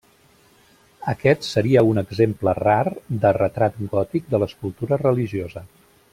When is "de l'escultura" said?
4.35-5.01